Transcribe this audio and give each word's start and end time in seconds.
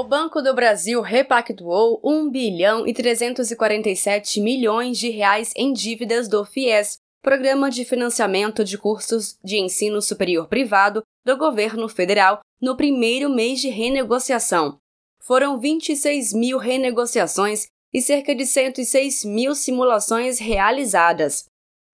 O 0.00 0.04
Banco 0.04 0.40
do 0.40 0.54
Brasil 0.54 1.02
repactuou 1.02 2.00
1 2.02 2.30
bilhão 2.30 2.86
e 2.86 2.94
347 2.94 4.40
milhões 4.40 4.96
de 4.96 5.10
reais 5.10 5.52
em 5.54 5.74
dívidas 5.74 6.26
do 6.26 6.42
FIES, 6.42 6.96
Programa 7.22 7.70
de 7.70 7.84
Financiamento 7.84 8.64
de 8.64 8.78
Cursos 8.78 9.36
de 9.44 9.58
Ensino 9.58 10.00
Superior 10.00 10.48
Privado 10.48 11.02
do 11.22 11.36
Governo 11.36 11.86
Federal, 11.86 12.40
no 12.62 12.78
primeiro 12.78 13.28
mês 13.28 13.60
de 13.60 13.68
renegociação. 13.68 14.78
Foram 15.20 15.60
26 15.60 16.32
mil 16.32 16.56
renegociações 16.56 17.66
e 17.92 18.00
cerca 18.00 18.34
de 18.34 18.46
106 18.46 19.26
mil 19.26 19.54
simulações 19.54 20.38
realizadas. 20.38 21.44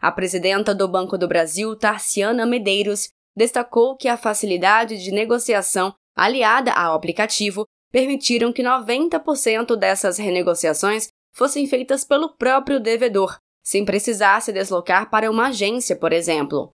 A 0.00 0.12
presidenta 0.12 0.72
do 0.72 0.86
Banco 0.86 1.18
do 1.18 1.26
Brasil, 1.26 1.74
Tarciana 1.74 2.46
Medeiros, 2.46 3.08
destacou 3.36 3.96
que 3.96 4.06
a 4.06 4.16
facilidade 4.16 4.96
de 5.02 5.10
negociação 5.10 5.92
aliada 6.16 6.72
ao 6.72 6.94
aplicativo 6.94 7.66
permitiram 7.96 8.52
que 8.52 8.62
90% 8.62 9.74
dessas 9.74 10.18
renegociações 10.18 11.08
fossem 11.32 11.66
feitas 11.66 12.04
pelo 12.04 12.28
próprio 12.28 12.78
devedor, 12.78 13.38
sem 13.64 13.86
precisar 13.86 14.42
se 14.42 14.52
deslocar 14.52 15.08
para 15.08 15.30
uma 15.30 15.46
agência, 15.46 15.96
por 15.96 16.12
exemplo. 16.12 16.68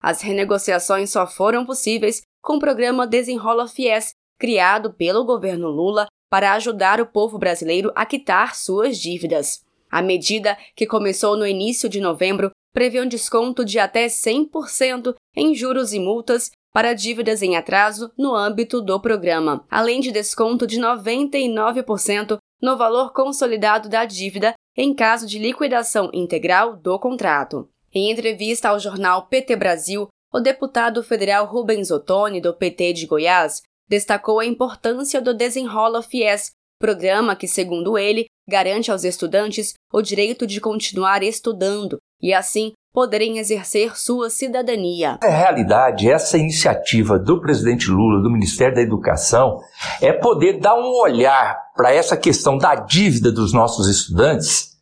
As 0.00 0.22
renegociações 0.22 1.10
só 1.10 1.26
foram 1.26 1.66
possíveis 1.66 2.22
com 2.42 2.56
o 2.56 2.58
programa 2.58 3.06
Desenrola 3.06 3.68
Fies, 3.68 4.14
criado 4.38 4.94
pelo 4.94 5.26
governo 5.26 5.68
Lula 5.68 6.06
para 6.30 6.54
ajudar 6.54 7.02
o 7.02 7.06
povo 7.06 7.38
brasileiro 7.38 7.92
a 7.94 8.06
quitar 8.06 8.56
suas 8.56 8.96
dívidas. 8.96 9.62
A 9.90 10.00
medida, 10.00 10.56
que 10.74 10.86
começou 10.86 11.36
no 11.36 11.46
início 11.46 11.86
de 11.86 12.00
novembro, 12.00 12.50
prevê 12.72 12.98
um 12.98 13.06
desconto 13.06 13.62
de 13.62 13.78
até 13.78 14.06
100% 14.06 15.14
em 15.36 15.54
juros 15.54 15.92
e 15.92 15.98
multas 15.98 16.50
para 16.72 16.94
dívidas 16.94 17.42
em 17.42 17.56
atraso 17.56 18.10
no 18.16 18.34
âmbito 18.34 18.80
do 18.80 19.00
programa, 19.00 19.64
além 19.70 20.00
de 20.00 20.10
desconto 20.10 20.66
de 20.66 20.80
99% 20.80 22.38
no 22.60 22.76
valor 22.76 23.12
consolidado 23.12 23.88
da 23.88 24.04
dívida 24.04 24.54
em 24.76 24.94
caso 24.94 25.26
de 25.26 25.38
liquidação 25.38 26.10
integral 26.12 26.76
do 26.76 26.98
contrato. 26.98 27.68
Em 27.92 28.10
entrevista 28.10 28.70
ao 28.70 28.80
jornal 28.80 29.26
PT 29.26 29.56
Brasil, 29.56 30.08
o 30.32 30.40
deputado 30.40 31.02
federal 31.02 31.44
Rubens 31.44 31.90
Ottoni, 31.90 32.40
do 32.40 32.54
PT 32.54 32.94
de 32.94 33.06
Goiás, 33.06 33.60
destacou 33.86 34.40
a 34.40 34.46
importância 34.46 35.20
do 35.20 35.34
Desenrola 35.34 36.02
Fies, 36.02 36.52
programa 36.78 37.36
que, 37.36 37.46
segundo 37.46 37.98
ele, 37.98 38.24
garante 38.48 38.90
aos 38.90 39.04
estudantes 39.04 39.74
o 39.92 40.00
direito 40.00 40.46
de 40.46 40.60
continuar 40.60 41.22
estudando 41.22 41.98
e, 42.20 42.32
assim, 42.32 42.72
poderem 42.92 43.38
exercer 43.38 43.96
sua 43.96 44.28
cidadania. 44.28 45.18
Na 45.22 45.28
realidade, 45.28 46.10
essa 46.10 46.36
iniciativa 46.36 47.18
do 47.18 47.40
presidente 47.40 47.90
Lula, 47.90 48.22
do 48.22 48.30
Ministério 48.30 48.74
da 48.74 48.82
Educação, 48.82 49.58
é 50.00 50.12
poder 50.12 50.60
dar 50.60 50.74
um 50.74 50.92
olhar 51.00 51.56
para 51.74 51.92
essa 51.92 52.16
questão 52.16 52.58
da 52.58 52.74
dívida 52.74 53.32
dos 53.32 53.52
nossos 53.52 53.88
estudantes 53.88 54.72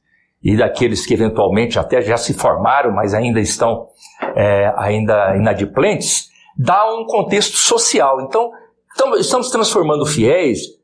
e 0.42 0.56
daqueles 0.56 1.06
que 1.06 1.14
eventualmente 1.14 1.78
até 1.78 2.02
já 2.02 2.16
se 2.16 2.34
formaram, 2.34 2.92
mas 2.92 3.14
ainda 3.14 3.40
estão 3.40 3.86
é, 4.34 4.72
ainda 4.76 5.36
inadimplentes, 5.36 6.30
dar 6.56 6.92
um 6.92 7.04
contexto 7.04 7.56
social. 7.56 8.20
Então, 8.22 8.50
estamos 9.18 9.50
transformando 9.50 10.04
fiéis 10.04 10.80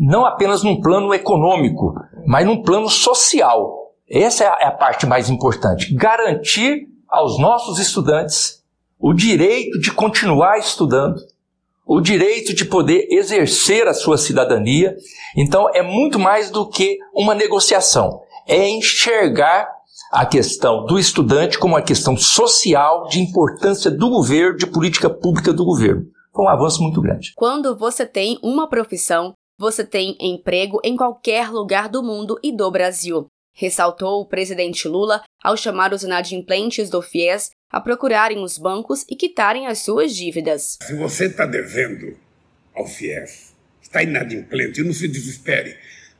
não 0.00 0.24
apenas 0.24 0.62
num 0.64 0.80
plano 0.80 1.14
econômico, 1.14 1.94
mas 2.26 2.44
num 2.44 2.62
plano 2.62 2.88
social. 2.88 3.83
Essa 4.08 4.44
é, 4.44 4.46
é 4.46 4.66
a 4.66 4.72
parte 4.72 5.06
mais 5.06 5.30
importante. 5.30 5.94
Garantir 5.94 6.88
aos 7.08 7.38
nossos 7.38 7.78
estudantes 7.78 8.62
o 8.98 9.12
direito 9.12 9.78
de 9.80 9.90
continuar 9.90 10.58
estudando, 10.58 11.20
o 11.86 12.00
direito 12.00 12.54
de 12.54 12.64
poder 12.64 13.06
exercer 13.10 13.86
a 13.86 13.94
sua 13.94 14.16
cidadania. 14.16 14.96
Então, 15.36 15.68
é 15.74 15.82
muito 15.82 16.18
mais 16.18 16.50
do 16.50 16.68
que 16.68 16.98
uma 17.14 17.34
negociação. 17.34 18.22
É 18.46 18.68
enxergar 18.68 19.68
a 20.10 20.24
questão 20.24 20.86
do 20.86 20.98
estudante 20.98 21.58
como 21.58 21.74
uma 21.74 21.82
questão 21.82 22.16
social 22.16 23.06
de 23.08 23.20
importância 23.20 23.90
do 23.90 24.08
governo, 24.08 24.56
de 24.56 24.66
política 24.66 25.10
pública 25.10 25.52
do 25.52 25.64
governo. 25.64 26.06
Foi 26.34 26.44
um 26.44 26.48
avanço 26.48 26.82
muito 26.82 27.00
grande. 27.00 27.32
Quando 27.36 27.76
você 27.76 28.06
tem 28.06 28.38
uma 28.42 28.68
profissão, 28.68 29.34
você 29.58 29.84
tem 29.84 30.16
emprego 30.20 30.80
em 30.82 30.96
qualquer 30.96 31.50
lugar 31.50 31.88
do 31.88 32.02
mundo 32.02 32.38
e 32.42 32.56
do 32.56 32.70
Brasil 32.70 33.26
ressaltou 33.54 34.20
o 34.20 34.26
presidente 34.26 34.86
Lula 34.88 35.22
ao 35.42 35.56
chamar 35.56 35.92
os 35.92 36.02
inadimplentes 36.02 36.90
do 36.90 37.00
FIES 37.00 37.50
a 37.70 37.80
procurarem 37.80 38.38
os 38.38 38.58
bancos 38.58 39.04
e 39.08 39.16
quitarem 39.16 39.66
as 39.66 39.78
suas 39.78 40.14
dívidas. 40.14 40.76
Se 40.82 40.94
você 40.94 41.26
está 41.26 41.46
devendo 41.46 42.16
ao 42.74 42.86
FIES, 42.86 43.54
está 43.80 44.02
inadimplente, 44.02 44.82
não 44.82 44.92
se 44.92 45.08
desespere. 45.08 45.76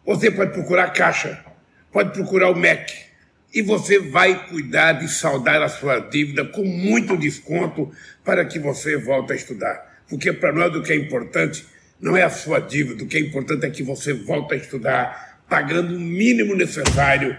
Você 0.06 0.30
pode 0.30 0.52
procurar 0.52 0.84
a 0.84 0.90
Caixa, 0.90 1.44
pode 1.92 2.12
procurar 2.12 2.50
o 2.50 2.54
MEC, 2.54 2.92
e 3.54 3.62
você 3.62 4.00
vai 4.00 4.48
cuidar 4.48 4.94
de 4.94 5.08
saldar 5.08 5.62
a 5.62 5.68
sua 5.68 6.00
dívida 6.00 6.44
com 6.44 6.64
muito 6.64 7.16
desconto 7.16 7.90
para 8.24 8.44
que 8.44 8.58
você 8.58 8.96
volte 8.96 9.32
a 9.32 9.36
estudar. 9.36 10.02
Porque 10.08 10.32
para 10.32 10.52
nós 10.52 10.74
o 10.74 10.82
que 10.82 10.92
é 10.92 10.96
importante 10.96 11.64
não 12.00 12.16
é 12.16 12.22
a 12.22 12.30
sua 12.30 12.58
dívida, 12.58 13.04
o 13.04 13.06
que 13.06 13.16
é 13.16 13.20
importante 13.20 13.64
é 13.64 13.70
que 13.70 13.82
você 13.82 14.12
volte 14.12 14.54
a 14.54 14.56
estudar, 14.56 15.33
pagando 15.48 15.96
o 15.96 16.00
mínimo 16.00 16.54
necessário, 16.54 17.36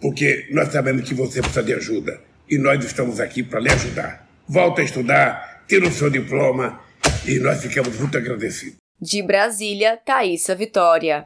porque 0.00 0.48
nós 0.50 0.68
sabemos 0.72 1.08
que 1.08 1.14
você 1.14 1.40
precisa 1.40 1.62
de 1.62 1.74
ajuda 1.74 2.20
e 2.48 2.58
nós 2.58 2.84
estamos 2.84 3.20
aqui 3.20 3.42
para 3.42 3.60
lhe 3.60 3.70
ajudar. 3.70 4.28
Volta 4.48 4.82
a 4.82 4.84
estudar, 4.84 5.64
tira 5.66 5.86
o 5.86 5.92
seu 5.92 6.10
diploma 6.10 6.80
e 7.26 7.38
nós 7.38 7.62
ficamos 7.62 7.96
muito 7.98 8.18
agradecidos. 8.18 8.76
De 9.00 9.22
Brasília, 9.22 9.96
Thaisa 9.96 10.54
Vitória. 10.54 11.20